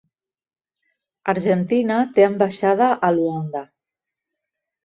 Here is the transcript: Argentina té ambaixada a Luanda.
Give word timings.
Argentina 1.33 1.99
té 2.17 2.25
ambaixada 2.31 2.91
a 3.09 3.15
Luanda. 3.19 3.63